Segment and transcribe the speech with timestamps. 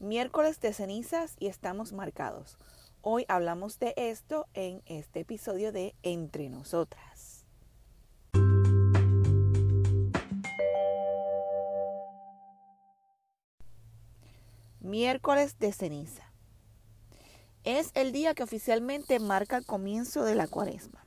[0.00, 2.56] Miércoles de cenizas y estamos marcados.
[3.02, 7.44] Hoy hablamos de esto en este episodio de Entre Nosotras.
[14.78, 16.32] Miércoles de ceniza.
[17.64, 21.04] Es el día que oficialmente marca el comienzo de la cuaresma.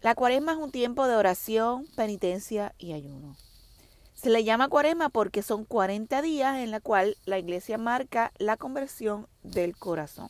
[0.00, 3.36] La cuaresma es un tiempo de oración, penitencia y ayuno.
[4.20, 8.58] Se le llama cuaresma porque son 40 días en la cual la iglesia marca la
[8.58, 10.28] conversión del corazón.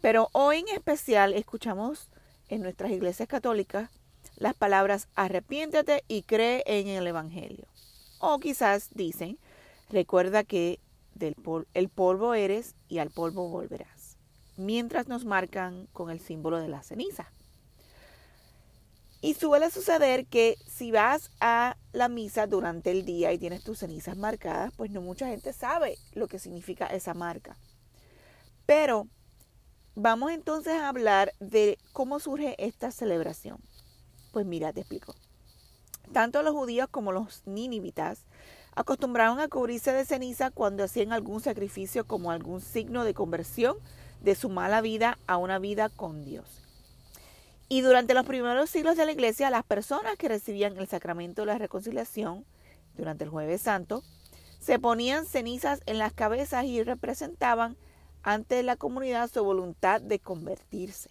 [0.00, 2.08] Pero hoy en especial escuchamos
[2.46, 3.90] en nuestras iglesias católicas
[4.36, 7.66] las palabras arrepiéntete y cree en el Evangelio.
[8.20, 9.36] O quizás dicen,
[9.90, 10.78] recuerda que
[11.16, 11.34] del
[11.74, 14.18] el polvo eres y al polvo volverás.
[14.56, 17.32] Mientras nos marcan con el símbolo de la ceniza.
[19.24, 23.78] Y suele suceder que si vas a la misa durante el día y tienes tus
[23.78, 27.56] cenizas marcadas, pues no mucha gente sabe lo que significa esa marca.
[28.66, 29.08] Pero
[29.94, 33.56] vamos entonces a hablar de cómo surge esta celebración.
[34.30, 35.14] Pues mira, te explico.
[36.12, 38.26] Tanto los judíos como los ninivitas
[38.74, 43.78] acostumbraron a cubrirse de ceniza cuando hacían algún sacrificio como algún signo de conversión
[44.20, 46.63] de su mala vida a una vida con Dios.
[47.68, 51.46] Y durante los primeros siglos de la iglesia, las personas que recibían el sacramento de
[51.46, 52.44] la reconciliación
[52.96, 54.02] durante el jueves santo,
[54.60, 57.76] se ponían cenizas en las cabezas y representaban
[58.22, 61.10] ante la comunidad su voluntad de convertirse.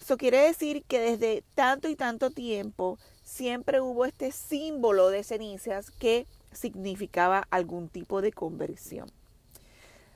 [0.00, 5.92] Eso quiere decir que desde tanto y tanto tiempo siempre hubo este símbolo de cenizas
[5.92, 9.10] que significaba algún tipo de conversión.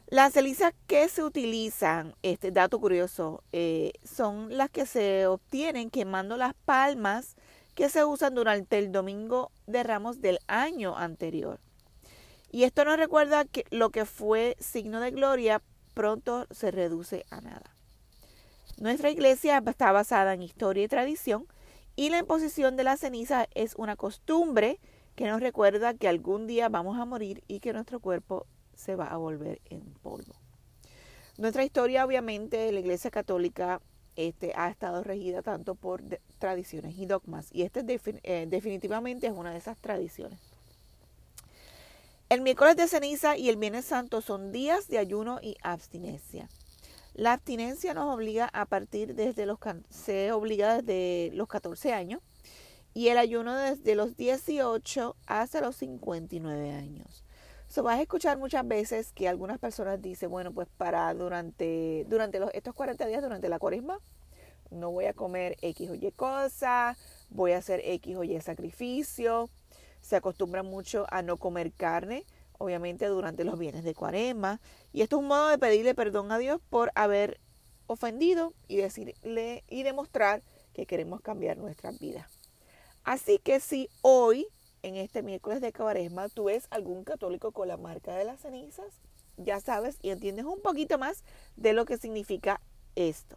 [0.09, 6.37] Las cenizas que se utilizan, este dato curioso, eh, son las que se obtienen quemando
[6.37, 7.35] las palmas
[7.75, 11.59] que se usan durante el domingo de ramos del año anterior.
[12.53, 15.61] Y esto nos recuerda que lo que fue signo de gloria
[15.93, 17.75] pronto se reduce a nada.
[18.79, 21.49] Nuestra iglesia está basada en historia y tradición
[21.97, 24.79] y la imposición de la ceniza es una costumbre
[25.17, 29.07] que nos recuerda que algún día vamos a morir y que nuestro cuerpo se va
[29.07, 30.35] a volver en polvo.
[31.39, 33.81] Nuestra historia, obviamente, la Iglesia Católica
[34.15, 36.03] este, ha estado regida tanto por
[36.39, 37.85] tradiciones y dogmas, y este
[38.23, 40.39] eh, definitivamente es una de esas tradiciones.
[42.29, 46.49] El miércoles de ceniza y el viernes santo son días de ayuno y abstinencia.
[47.15, 49.59] La abstinencia nos obliga a partir desde los
[49.91, 52.21] se obliga desde los 14 años
[52.95, 57.26] y el ayuno desde los 18 hasta los 59 años.
[57.69, 62.39] So, vas a escuchar muchas veces que algunas personas dicen, bueno, pues para durante, durante
[62.39, 63.99] los, estos 40 días, durante la cuaresma,
[64.71, 66.97] no voy a comer X o Y cosa,
[67.31, 69.51] voy a hacer X o Y sacrificio.
[70.01, 72.25] Se acostumbra mucho a no comer carne,
[72.59, 74.61] obviamente durante los bienes de cuaresma.
[74.93, 77.41] Y esto es un modo de pedirle perdón a Dios por haber
[77.87, 82.31] ofendido y decirle y demostrar que queremos cambiar nuestras vidas.
[83.05, 84.49] Así que si hoy
[84.83, 89.01] en este miércoles de cuaresma tú ves algún católico con la marca de las cenizas,
[89.37, 91.25] ya sabes y entiendes un poquito más
[91.57, 92.61] de lo que significa
[92.95, 93.37] esto.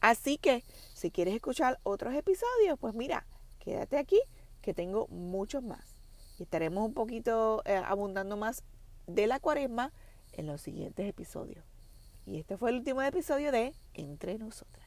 [0.00, 3.26] Así que si quieres escuchar otros episodios, pues mira,
[3.58, 4.20] quédate aquí
[4.62, 5.96] que tengo muchos más.
[6.38, 8.64] Y estaremos un poquito eh, abundando más
[9.06, 9.92] de la cuaresma
[10.32, 11.64] en los siguientes episodios.
[12.26, 14.86] Y este fue el último episodio de Entre Nosotras.